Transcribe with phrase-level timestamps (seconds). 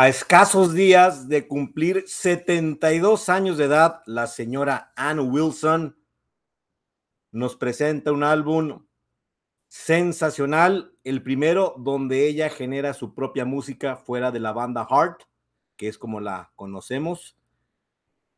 [0.00, 5.94] A escasos días de cumplir 72 años de edad, la señora Ann Wilson
[7.32, 8.86] nos presenta un álbum
[9.68, 15.24] sensacional, el primero donde ella genera su propia música fuera de la banda Heart,
[15.76, 17.36] que es como la conocemos.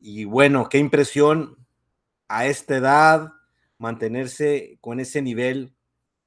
[0.01, 1.65] Y bueno, qué impresión
[2.27, 3.31] a esta edad
[3.77, 5.73] mantenerse con ese nivel,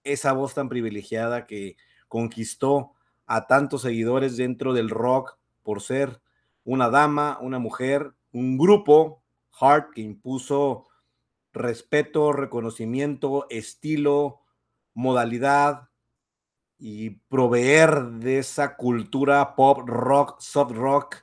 [0.02, 1.76] esa voz tan privilegiada que
[2.08, 2.95] conquistó
[3.26, 6.20] a tantos seguidores dentro del rock por ser
[6.64, 9.22] una dama, una mujer, un grupo,
[9.60, 10.86] Heart, que impuso
[11.52, 14.40] respeto, reconocimiento, estilo,
[14.94, 15.88] modalidad
[16.78, 21.16] y proveer de esa cultura pop, rock, soft rock,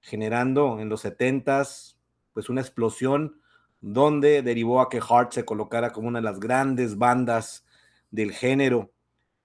[0.00, 1.96] generando en los 70s
[2.32, 3.40] pues una explosión
[3.80, 7.66] donde derivó a que Heart se colocara como una de las grandes bandas
[8.10, 8.92] del género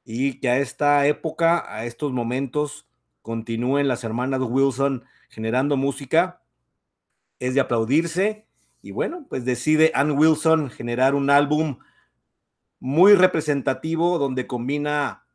[0.06, 2.88] y que a esta época, a estos momentos,
[3.24, 6.44] continúen las hermanas Wilson generando música,
[7.40, 8.46] es de aplaudirse.
[8.84, 11.80] Y bueno, pues decide Ann Wilson generar un álbum
[12.80, 15.26] muy representativo donde combina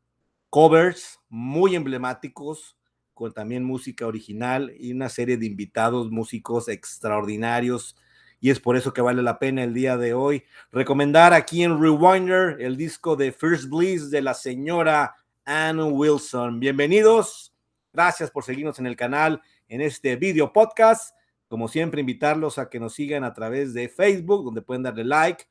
[0.50, 2.76] covers muy emblemáticos
[3.12, 7.96] con también música original y una serie de invitados músicos extraordinarios.
[8.40, 11.80] Y es por eso que vale la pena el día de hoy recomendar aquí en
[11.80, 16.58] Rewinder el disco de First Bliss de la señora Ann Wilson.
[16.58, 17.50] Bienvenidos
[17.92, 21.16] Gracias por seguirnos en el canal, en este video podcast.
[21.48, 25.44] Como siempre, invitarlos a que nos sigan a través de Facebook, donde pueden darle like,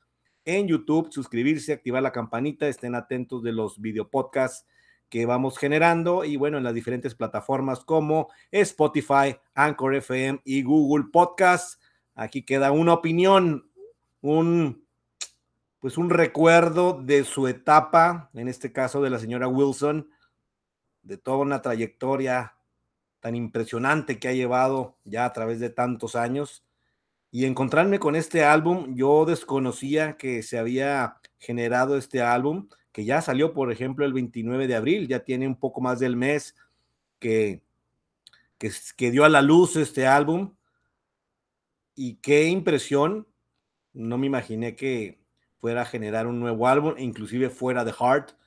[0.46, 4.66] en YouTube, suscribirse, activar la campanita, estén atentos de los video podcasts
[5.10, 11.08] que vamos generando y bueno, en las diferentes plataformas como Spotify, Anchor FM y Google
[11.12, 11.82] Podcast.
[12.20, 13.72] Aquí queda una opinión,
[14.20, 14.86] un
[15.80, 20.10] pues un recuerdo de su etapa, en este caso de la señora Wilson,
[21.02, 22.58] de toda una trayectoria
[23.22, 26.66] tan impresionante que ha llevado ya a través de tantos años.
[27.32, 33.22] Y encontrarme con este álbum, yo desconocía que se había generado este álbum, que ya
[33.22, 36.54] salió, por ejemplo, el 29 de abril, ya tiene un poco más del mes
[37.18, 37.62] que,
[38.58, 40.54] que, que dio a la luz este álbum.
[42.02, 43.28] Y qué impresión,
[43.92, 45.22] no me imaginé que
[45.58, 48.38] fuera a generar un nuevo álbum, inclusive fuera de Heart,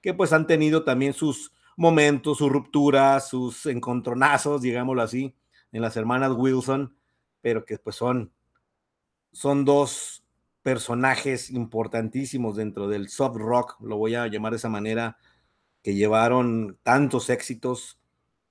[0.00, 5.34] que pues han tenido también sus, momentos, su ruptura, sus encontronazos, digámoslo así,
[5.72, 6.94] en las hermanas Wilson,
[7.40, 8.32] pero que pues son,
[9.32, 10.22] son dos
[10.62, 15.16] personajes importantísimos dentro del soft rock, lo voy a llamar de esa manera,
[15.82, 17.98] que llevaron tantos éxitos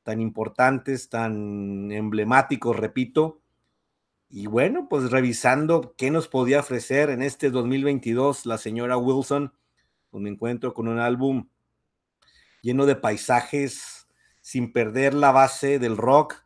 [0.04, 3.40] tan importantes, tan emblemáticos, repito.
[4.32, 9.54] Y bueno, pues revisando qué nos podía ofrecer en este 2022 la señora Wilson,
[10.12, 11.50] pues encuentro con un álbum
[12.62, 14.08] lleno de paisajes,
[14.40, 16.44] sin perder la base del rock,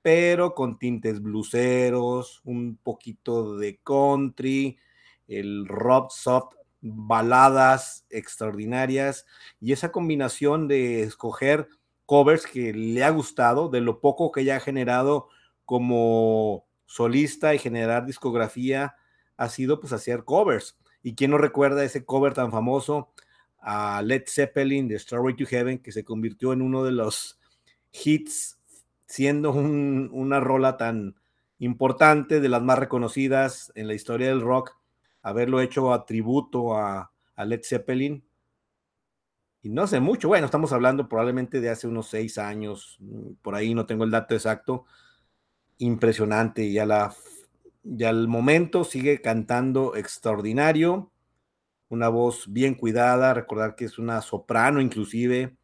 [0.00, 4.78] pero con tintes bluseros, un poquito de country,
[5.26, 9.26] el rock soft, baladas extraordinarias
[9.60, 11.68] y esa combinación de escoger
[12.06, 15.28] covers que le ha gustado, de lo poco que ella ha generado
[15.64, 18.96] como solista y generar discografía,
[19.36, 20.78] ha sido pues hacer covers.
[21.02, 23.12] ¿Y quién no recuerda ese cover tan famoso
[23.58, 27.40] a Led Zeppelin de Starway to Heaven, que se convirtió en uno de los
[27.92, 28.58] hits,
[29.06, 31.16] siendo una rola tan
[31.58, 34.76] importante, de las más reconocidas en la historia del rock,
[35.22, 38.24] haberlo hecho a tributo a, a Led Zeppelin.
[39.62, 42.98] Y no sé mucho, bueno, estamos hablando probablemente de hace unos seis años,
[43.40, 44.84] por ahí no tengo el dato exacto.
[45.78, 47.14] Impresionante, y la,
[47.82, 51.10] ya al momento sigue cantando extraordinario
[51.88, 55.56] una voz bien cuidada, recordar que es una soprano inclusive,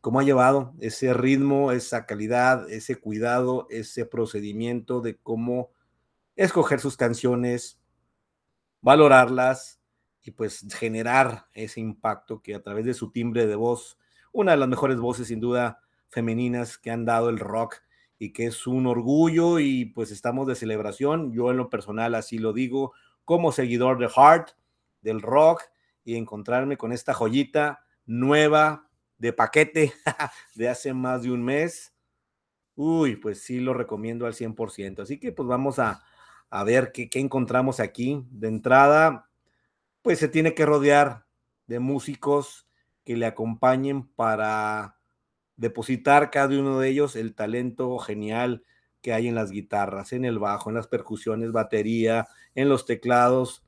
[0.00, 5.70] cómo ha llevado ese ritmo, esa calidad, ese cuidado, ese procedimiento de cómo
[6.36, 7.80] escoger sus canciones,
[8.80, 9.80] valorarlas
[10.22, 13.98] y pues generar ese impacto que a través de su timbre de voz,
[14.32, 17.82] una de las mejores voces sin duda femeninas que han dado el rock
[18.18, 22.38] y que es un orgullo y pues estamos de celebración, yo en lo personal así
[22.38, 22.92] lo digo,
[23.24, 24.50] como seguidor de Heart,
[25.02, 25.62] del rock
[26.04, 29.92] y encontrarme con esta joyita nueva de paquete
[30.54, 31.94] de hace más de un mes.
[32.74, 35.02] Uy, pues sí lo recomiendo al 100%.
[35.02, 36.02] Así que pues vamos a,
[36.50, 38.24] a ver qué, qué encontramos aquí.
[38.30, 39.28] De entrada,
[40.02, 41.26] pues se tiene que rodear
[41.66, 42.68] de músicos
[43.04, 44.95] que le acompañen para
[45.56, 48.62] depositar cada uno de ellos el talento genial
[49.02, 53.64] que hay en las guitarras, en el bajo, en las percusiones, batería, en los teclados,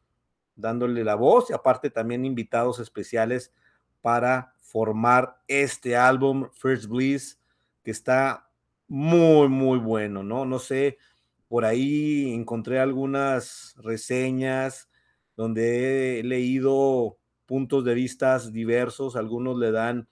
[0.57, 3.53] dándole la voz y aparte también invitados especiales
[4.01, 7.41] para formar este álbum, First Bliss,
[7.83, 8.51] que está
[8.89, 10.45] muy, muy bueno, ¿no?
[10.45, 10.99] No sé,
[11.47, 14.89] por ahí encontré algunas reseñas
[15.37, 20.09] donde he leído puntos de vistas diversos, algunos le dan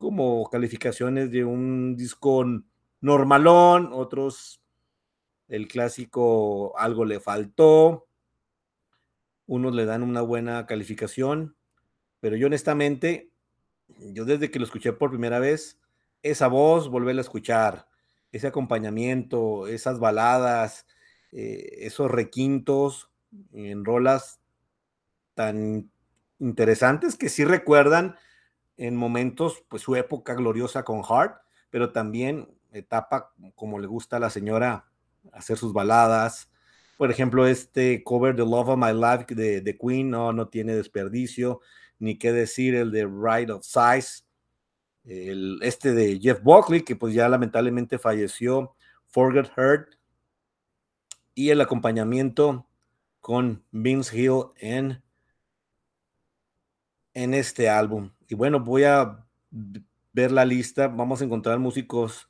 [0.00, 2.42] como calificaciones de un disco
[3.02, 4.62] normalón, otros
[5.46, 8.08] el clásico algo le faltó,
[9.46, 11.54] unos le dan una buena calificación,
[12.18, 13.30] pero yo honestamente,
[13.98, 15.78] yo desde que lo escuché por primera vez,
[16.22, 17.86] esa voz, volverla a escuchar,
[18.32, 20.86] ese acompañamiento, esas baladas,
[21.30, 23.10] eh, esos requintos
[23.52, 24.40] en rolas
[25.34, 25.90] tan
[26.38, 28.16] interesantes que sí recuerdan
[28.80, 34.20] en momentos, pues su época gloriosa con Hart, pero también etapa como le gusta a
[34.20, 34.86] la señora
[35.34, 36.50] hacer sus baladas.
[36.96, 40.74] Por ejemplo, este cover de Love of My Life de, de Queen no, no tiene
[40.74, 41.60] desperdicio,
[41.98, 44.24] ni qué decir el de Ride of Size,
[45.04, 48.74] el, este de Jeff Buckley, que pues ya lamentablemente falleció,
[49.08, 49.90] Forget Hurt,
[51.34, 52.66] y el acompañamiento
[53.20, 55.02] con Vince Hill en
[57.14, 58.10] en este álbum.
[58.28, 59.24] Y bueno, voy a
[60.12, 60.88] ver la lista.
[60.88, 62.28] Vamos a encontrar músicos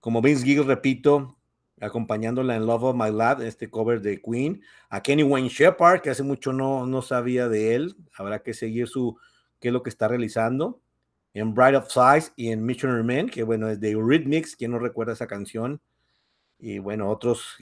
[0.00, 1.36] como Vince Gill, repito,
[1.80, 4.62] acompañándola en Love of My Lab, este cover de Queen.
[4.88, 7.96] A Kenny Wayne Shepard, que hace mucho no, no sabía de él.
[8.16, 9.18] Habrá que seguir su,
[9.60, 10.80] qué es lo que está realizando.
[11.34, 14.78] En Bright of Size y en Missionary Man, que bueno, es de Eurythmics, quien no
[14.78, 15.80] recuerda esa canción.
[16.58, 17.56] Y bueno, otros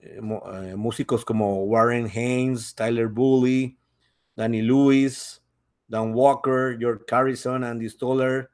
[0.00, 3.78] eh, eh, músicos como Warren Haynes, Tyler Bully,
[4.34, 5.42] Danny Lewis,
[5.90, 8.48] Dan Walker, George Harrison, Andy Stoller,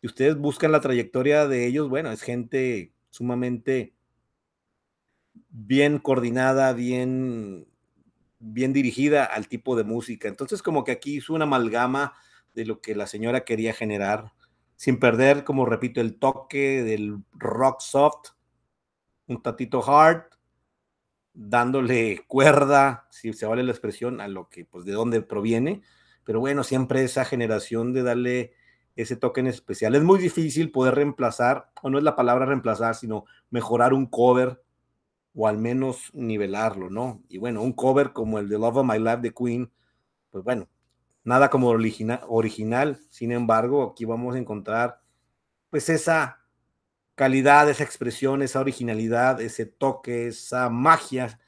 [0.00, 3.94] y ustedes buscan la trayectoria de ellos, bueno, es gente sumamente
[5.50, 7.68] bien coordinada, bien,
[8.38, 10.28] bien dirigida al tipo de música.
[10.28, 12.14] Entonces, como que aquí hizo una amalgama
[12.54, 14.32] de lo que la señora quería generar,
[14.76, 18.30] sin perder, como repito, el toque del rock soft,
[19.26, 20.24] un tatito hard,
[21.34, 25.82] dándole cuerda, si se vale la expresión, a lo que, pues, de dónde proviene,
[26.24, 28.52] pero bueno, siempre esa generación de darle
[28.96, 29.94] ese toque en especial.
[29.94, 34.62] Es muy difícil poder reemplazar, o no es la palabra reemplazar, sino mejorar un cover
[35.34, 37.22] o al menos nivelarlo, ¿no?
[37.28, 39.72] Y bueno, un cover como el de Love of My Life de Queen,
[40.30, 40.68] pues bueno,
[41.24, 43.00] nada como original, original.
[43.08, 45.00] Sin embargo, aquí vamos a encontrar
[45.70, 46.40] pues esa
[47.14, 51.38] calidad, esa expresión, esa originalidad, ese toque, esa magia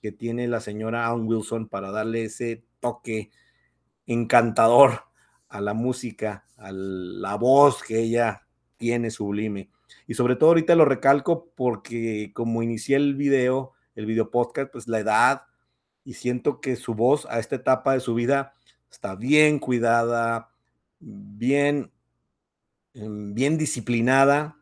[0.00, 3.30] que tiene la señora Ann Wilson para darle ese toque
[4.06, 5.04] encantador
[5.48, 8.46] a la música, a la voz que ella
[8.76, 9.70] tiene sublime.
[10.06, 14.88] Y sobre todo ahorita lo recalco porque como inicié el video, el video podcast, pues
[14.88, 15.42] la edad
[16.04, 18.54] y siento que su voz a esta etapa de su vida
[18.90, 20.50] está bien cuidada,
[20.98, 21.92] bien,
[22.94, 24.58] em, bien disciplinada,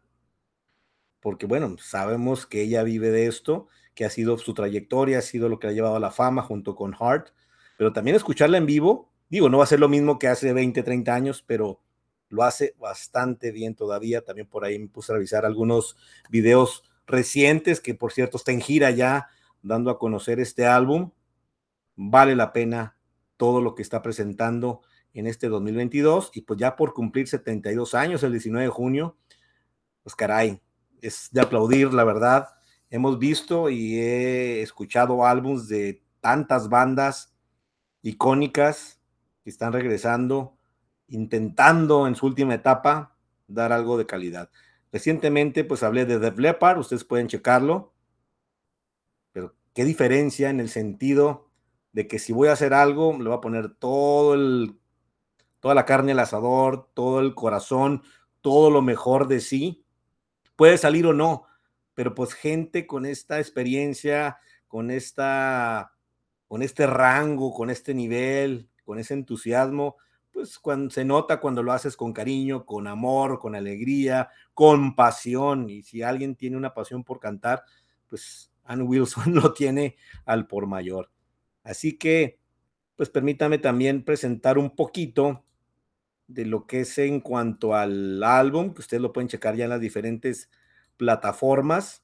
[1.20, 5.48] porque bueno, sabemos que ella vive de esto, que ha sido su trayectoria, ha sido
[5.48, 7.28] lo que ha llevado a la fama junto con Hart,
[7.76, 10.82] pero también escucharla en vivo Digo, no va a ser lo mismo que hace 20,
[10.82, 11.80] 30 años, pero
[12.28, 14.22] lo hace bastante bien todavía.
[14.22, 15.96] También por ahí me puse a revisar algunos
[16.28, 19.28] videos recientes, que por cierto está en gira ya,
[19.62, 21.12] dando a conocer este álbum.
[21.94, 22.96] Vale la pena
[23.36, 24.82] todo lo que está presentando
[25.14, 29.16] en este 2022 y pues ya por cumplir 72 años el 19 de junio,
[30.02, 30.60] pues caray,
[31.00, 32.48] es de aplaudir, la verdad.
[32.90, 37.34] Hemos visto y he escuchado álbums de tantas bandas
[38.02, 38.99] icónicas
[39.42, 40.56] que están regresando,
[41.08, 43.16] intentando en su última etapa
[43.46, 44.50] dar algo de calidad.
[44.92, 47.92] Recientemente, pues hablé de Def Leppard, ustedes pueden checarlo,
[49.32, 51.50] pero qué diferencia en el sentido
[51.92, 54.78] de que si voy a hacer algo, le voy a poner todo el,
[55.60, 58.02] toda la carne al asador, todo el corazón,
[58.40, 59.84] todo lo mejor de sí.
[60.56, 61.46] Puede salir o no,
[61.94, 65.94] pero pues gente con esta experiencia, con esta,
[66.48, 69.98] con este rango, con este nivel, con ese entusiasmo,
[70.32, 75.70] pues cuando se nota cuando lo haces con cariño, con amor, con alegría, con pasión.
[75.70, 77.62] Y si alguien tiene una pasión por cantar,
[78.08, 79.94] pues Ann Wilson lo tiene
[80.24, 81.08] al por mayor.
[81.62, 82.40] Así que,
[82.96, 85.44] pues permítame también presentar un poquito
[86.26, 89.70] de lo que es en cuanto al álbum, que ustedes lo pueden checar ya en
[89.70, 90.50] las diferentes
[90.96, 92.02] plataformas,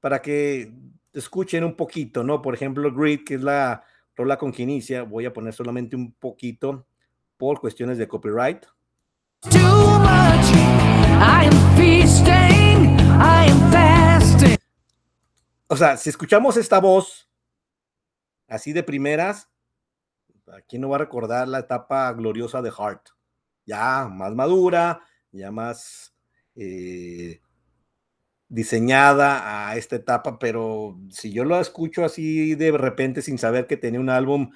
[0.00, 0.74] para que
[1.12, 2.42] escuchen un poquito, ¿no?
[2.42, 3.84] Por ejemplo, Grid, que es la
[4.16, 6.86] rola con que inicia, voy a poner solamente un poquito
[7.36, 8.66] por cuestiones de copyright.
[15.68, 17.28] O sea, si escuchamos esta voz
[18.48, 19.48] así de primeras,
[20.46, 23.08] ¿a quién no va a recordar la etapa gloriosa de Heart?
[23.66, 26.14] ya más madura, ya más
[26.54, 27.40] eh,
[28.52, 33.78] diseñada a esta etapa, pero si yo lo escucho así de repente sin saber que
[33.78, 34.50] tenía un álbum,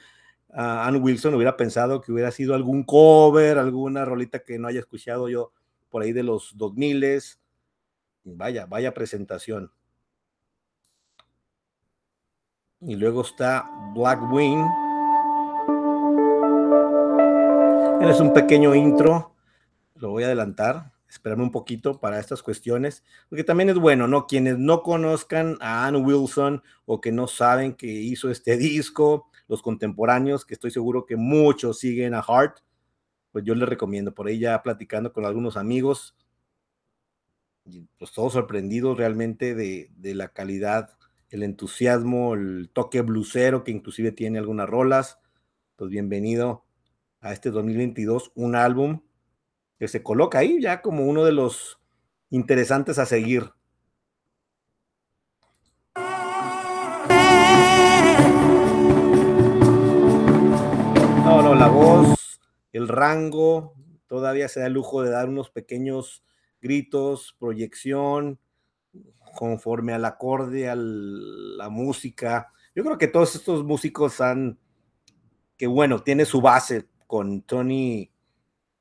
[0.50, 4.81] uh, Ann Wilson hubiera pensado que hubiera sido algún cover, alguna rolita que no haya
[4.81, 5.53] escuchado yo
[5.88, 7.23] por ahí de los 2000
[8.25, 9.73] Vaya, vaya presentación.
[12.81, 14.62] Y luego está Black Wing.
[18.03, 19.35] Es un pequeño intro,
[19.95, 24.27] lo voy a adelantar esperarme un poquito para estas cuestiones, porque también es bueno, ¿no?
[24.27, 29.63] Quienes no conozcan a Ann Wilson o que no saben que hizo este disco, los
[29.63, 32.59] contemporáneos, que estoy seguro que muchos siguen a Hart,
[33.33, 36.17] pues yo les recomiendo, por ahí ya platicando con algunos amigos,
[37.99, 40.97] pues todos sorprendidos realmente de, de la calidad,
[41.31, 45.19] el entusiasmo, el toque blusero que inclusive tiene algunas rolas,
[45.77, 46.65] pues bienvenido
[47.21, 49.01] a este 2022, un álbum
[49.78, 51.78] que se coloca ahí ya como uno de los
[52.30, 53.50] interesantes a seguir.
[61.25, 62.40] No, no, la voz,
[62.73, 63.75] el rango,
[64.06, 66.25] todavía se da el lujo de dar unos pequeños
[66.61, 68.38] gritos, proyección,
[69.37, 72.52] conforme al acorde, a la música.
[72.75, 74.59] Yo creo que todos estos músicos han,
[75.56, 78.11] que bueno, tiene su base con Tony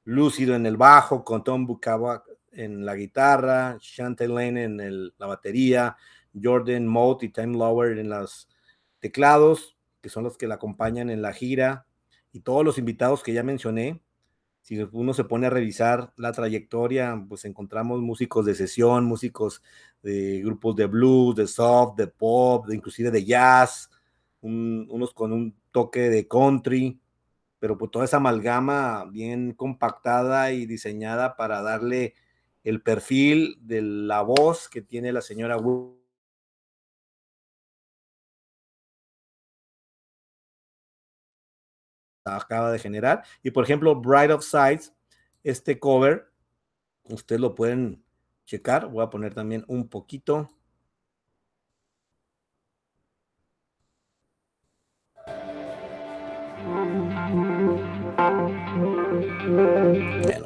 [0.05, 5.97] Lúcido en el bajo, con Tom Bukawa en la guitarra, Chantal Lane en la batería,
[6.41, 8.47] Jordan Mote y Time Lower en los
[8.99, 11.87] teclados, que son los que la acompañan en la gira,
[12.31, 14.01] y todos los invitados que ya mencioné.
[14.61, 19.61] Si uno se pone a revisar la trayectoria, pues encontramos músicos de sesión, músicos
[20.01, 23.89] de grupos de blues, de soft, de pop, de inclusive de jazz,
[24.41, 26.99] unos con un toque de country,
[27.65, 32.13] pero pues toda esa amalgama bien compactada y diseñada para darle
[32.63, 35.57] el perfil de la voz que tiene la señora
[42.23, 43.23] acaba de generar.
[43.41, 44.93] Y por ejemplo, Bright of Sides,
[45.43, 46.31] este cover,
[47.05, 48.05] ustedes lo pueden
[48.45, 48.91] checar.
[48.91, 50.51] Voy a poner también un poquito.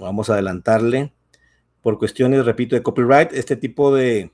[0.09, 1.13] Vamos a adelantarle.
[1.81, 4.33] Por cuestiones, repito, de copyright, este tipo de,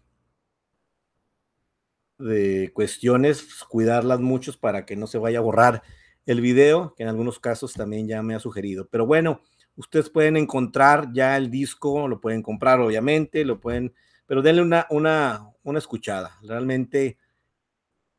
[2.17, 5.84] de cuestiones, pues, cuidarlas muchos para que no se vaya a borrar
[6.25, 8.88] el video, que en algunos casos también ya me ha sugerido.
[8.89, 9.41] Pero bueno,
[9.75, 13.94] ustedes pueden encontrar ya el disco, lo pueden comprar obviamente, lo pueden,
[14.25, 16.38] pero denle una, una, una escuchada.
[16.41, 17.17] Realmente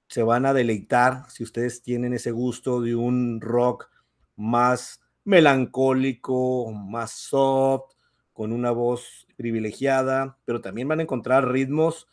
[0.09, 3.89] se van a deleitar si ustedes tienen ese gusto de un rock
[4.37, 7.93] más melancólico, más soft,
[8.33, 12.09] con una voz privilegiada, pero también van a encontrar ritmos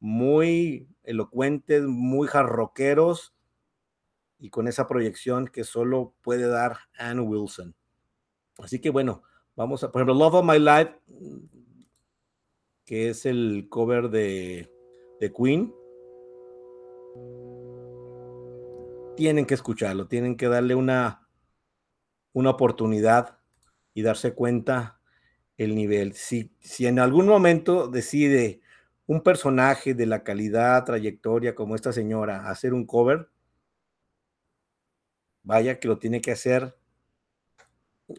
[0.00, 3.34] muy elocuentes, muy jarroqueros
[4.38, 7.74] y con esa proyección que solo puede dar Ann Wilson.
[8.58, 9.22] Así que bueno,
[9.56, 11.00] vamos a, por ejemplo, Love of My Life,
[12.84, 14.70] que es el cover de,
[15.20, 15.74] de Queen.
[19.16, 21.17] Tienen que escucharlo, tienen que darle una,
[22.32, 23.38] una oportunidad
[23.94, 25.00] y darse cuenta
[25.56, 26.14] el nivel.
[26.14, 28.60] Si, si en algún momento decide
[29.06, 33.28] un personaje de la calidad, trayectoria como esta señora hacer un cover,
[35.42, 36.76] vaya que lo tiene que hacer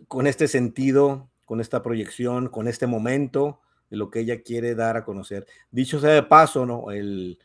[0.07, 4.97] con este sentido, con esta proyección, con este momento de lo que ella quiere dar
[4.97, 5.47] a conocer.
[5.71, 6.91] Dicho sea de paso, ¿no?
[6.91, 7.39] El,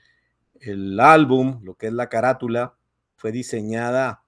[0.61, 2.77] el álbum, lo que es la carátula,
[3.17, 4.24] fue diseñada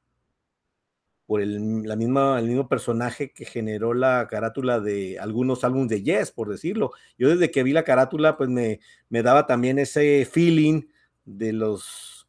[1.27, 6.03] por el, la misma, el mismo personaje que generó la carátula de algunos álbumes de
[6.03, 6.93] Yes, por decirlo.
[7.19, 10.83] Yo desde que vi la carátula, pues me, me daba también ese feeling
[11.25, 12.29] de los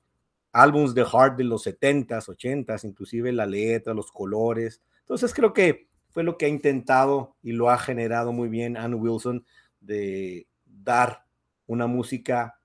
[0.51, 4.81] álbumes de Heart de los 70s, 80s, inclusive la letra, los colores.
[5.01, 8.95] Entonces creo que fue lo que ha intentado y lo ha generado muy bien Ann
[8.95, 9.45] Wilson
[9.79, 11.25] de dar
[11.67, 12.59] una música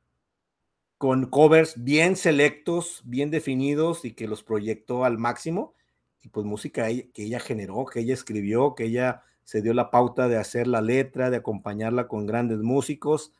[0.97, 5.75] con covers bien selectos, bien definidos y que los proyectó al máximo
[6.23, 10.29] y pues música que ella generó, que ella escribió, que ella se dio la pauta
[10.29, 13.33] de hacer la letra, de acompañarla con grandes músicos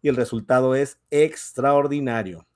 [0.00, 2.46] y el resultado es extraordinario.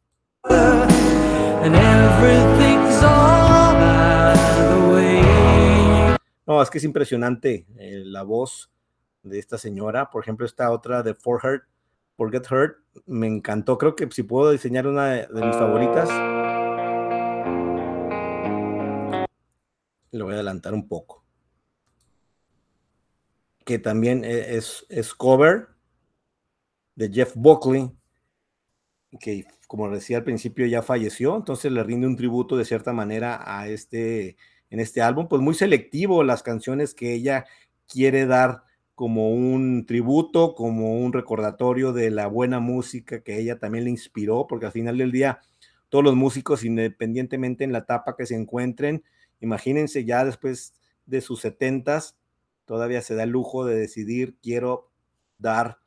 [6.47, 8.71] No, es que es impresionante eh, la voz
[9.23, 10.11] de esta señora.
[10.11, 11.63] Por ejemplo, esta otra de For Her,
[12.17, 13.79] Forget Hurt, me encantó.
[13.79, 16.09] Creo que si puedo diseñar una de mis favoritas.
[20.13, 21.23] Lo voy a adelantar un poco.
[23.65, 25.69] que también e, es, cover
[26.95, 27.91] de Jeff Buckley,
[29.21, 33.41] que como decía al principio ya falleció, entonces le rinde un tributo de cierta manera
[33.45, 34.37] a este,
[34.71, 37.47] en este álbum, pues muy selectivo las canciones que ella
[37.89, 38.65] quiere dar
[38.95, 44.47] como un tributo, como un recordatorio de la buena música que ella también le inspiró,
[44.47, 45.41] porque al final del día
[45.89, 49.03] todos los músicos, independientemente en la etapa que se encuentren,
[49.43, 52.17] imagínense ya después de sus setentas,
[52.65, 54.91] todavía se da el lujo de decidir, quiero
[55.39, 55.79] dar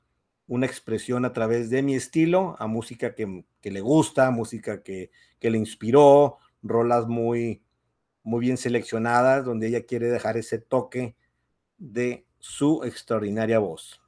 [0.47, 5.09] una expresión a través de mi estilo, a música que, le gusta, música que,
[5.39, 7.63] que, le inspiró, rolas muy,
[8.21, 11.15] muy bien seleccionadas, donde ella quiere dejar ese toque
[11.77, 14.01] de su extraordinaria voz.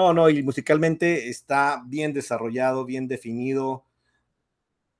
[0.00, 3.84] No, no, y musicalmente está bien desarrollado, bien definido.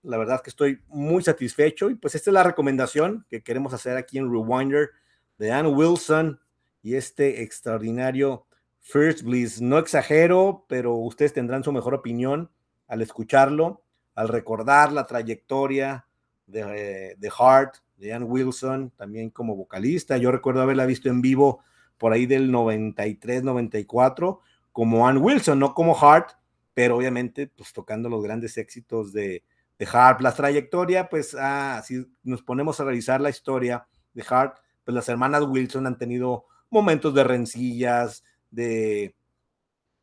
[0.03, 3.97] La verdad que estoy muy satisfecho y pues esta es la recomendación que queremos hacer
[3.97, 4.91] aquí en Rewinder
[5.39, 6.39] de Ann Wilson
[6.83, 8.47] y este extraordinario
[8.81, 9.63] First Bliss.
[9.63, 12.51] No exagero, pero ustedes tendrán su mejor opinión
[12.87, 13.83] al escucharlo,
[14.15, 16.05] al recordar la trayectoria
[16.47, 20.19] de, de Hart, de Ann Wilson, también como vocalista.
[20.19, 21.61] Yo recuerdo haberla visto en vivo
[21.97, 26.33] por ahí del 93, 94 como Ann Wilson, no como Hart,
[26.75, 29.45] pero obviamente pues tocando los grandes éxitos de,
[29.79, 30.21] de Hart.
[30.21, 35.09] La trayectoria, pues ah, si nos ponemos a revisar la historia de Hart, pues las
[35.09, 39.15] hermanas Wilson han tenido momentos de rencillas, de,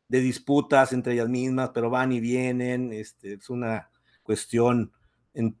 [0.08, 3.90] de disputas entre ellas mismas, pero van y vienen, este, es una
[4.22, 4.92] cuestión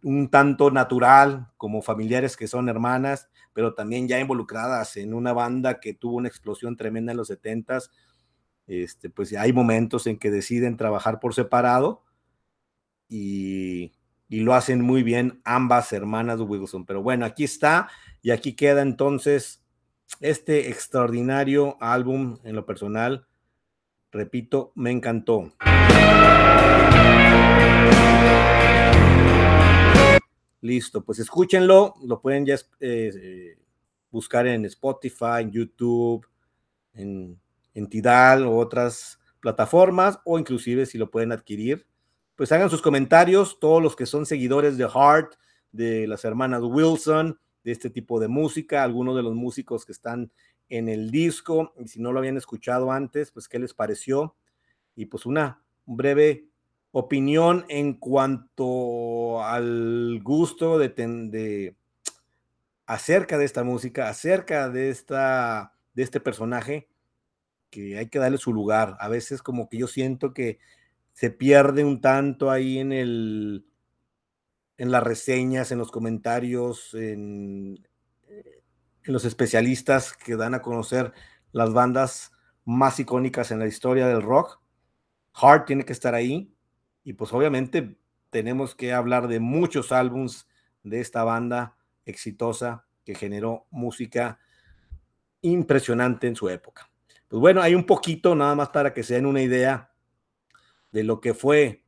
[0.02, 5.78] un tanto natural, como familiares que son hermanas, pero también ya involucradas en una banda
[5.78, 7.90] que tuvo una explosión tremenda en los setentas
[8.68, 12.04] este, pues hay momentos en que deciden trabajar por separado
[13.08, 13.92] y,
[14.28, 16.84] lo hacen muy bien ambas hermanas Wilson.
[16.84, 17.88] Pero bueno, aquí está
[18.20, 19.64] y aquí queda entonces
[20.20, 23.26] este extraordinario álbum en lo personal.
[24.12, 25.50] Repito, me encantó.
[30.60, 33.56] Listo, pues escúchenlo, lo pueden ya eh,
[34.10, 36.26] buscar en Spotify, en YouTube,
[36.92, 37.40] en
[37.78, 41.86] entidad o otras plataformas o inclusive si lo pueden adquirir,
[42.36, 45.34] pues hagan sus comentarios, todos los que son seguidores de Heart,
[45.72, 50.30] de las hermanas Wilson, de este tipo de música, algunos de los músicos que están
[50.68, 54.36] en el disco, y si no lo habían escuchado antes, pues qué les pareció,
[54.94, 56.46] y pues una breve
[56.92, 61.76] opinión en cuanto al gusto de, de
[62.86, 66.86] acerca de esta música, acerca de esta de este personaje
[67.70, 68.96] que hay que darle su lugar.
[69.00, 70.58] A veces como que yo siento que
[71.12, 73.64] se pierde un tanto ahí en el
[74.78, 77.84] en las reseñas, en los comentarios, en,
[78.28, 78.62] eh,
[79.02, 81.12] en los especialistas que dan a conocer
[81.50, 82.30] las bandas
[82.64, 84.60] más icónicas en la historia del rock.
[85.34, 86.54] Heart tiene que estar ahí
[87.02, 87.98] y pues obviamente
[88.30, 90.46] tenemos que hablar de muchos álbums
[90.84, 94.38] de esta banda exitosa que generó música
[95.40, 96.90] impresionante en su época.
[97.28, 99.92] Pues bueno, hay un poquito nada más para que se den una idea
[100.90, 101.84] de lo que fue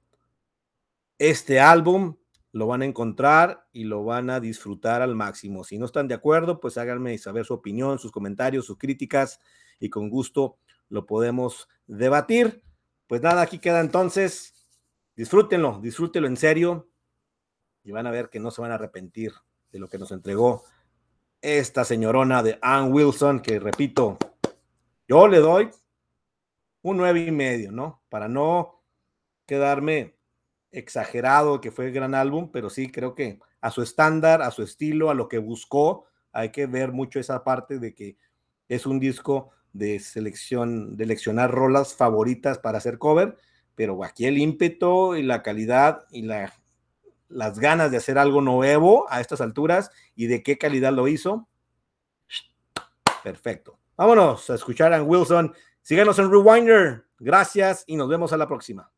[1.19, 2.17] este álbum.
[2.53, 5.65] Lo van a encontrar y lo van a disfrutar al máximo.
[5.65, 9.39] Si no están de acuerdo, pues háganme saber su opinión, sus comentarios, sus críticas
[9.79, 12.63] y con gusto lo podemos debatir.
[13.07, 14.69] Pues nada, aquí queda entonces.
[15.17, 16.91] Disfrútenlo, disfrútenlo en serio
[17.83, 19.33] y van a ver que no se van a arrepentir
[19.73, 20.65] de lo que nos entregó
[21.41, 24.19] esta señorona de Ann Wilson, que repito,
[25.11, 25.71] yo le doy
[26.83, 28.01] un nueve y medio, ¿no?
[28.09, 28.81] Para no
[29.45, 30.15] quedarme
[30.71, 34.63] exagerado que fue el gran álbum, pero sí creo que a su estándar, a su
[34.63, 38.19] estilo, a lo que buscó, hay que ver mucho esa parte de que
[38.69, 43.37] es un disco de selección, de seleccionar rolas favoritas para hacer cover,
[43.75, 46.55] pero aquí el ímpetu y la calidad y la,
[47.29, 51.49] las ganas de hacer algo nuevo a estas alturas y de qué calidad lo hizo,
[53.25, 53.80] perfecto.
[54.01, 55.53] Vámonos a escuchar a Wilson.
[55.83, 57.05] Síganos en Rewinder.
[57.19, 58.91] Gracias y nos vemos a la próxima.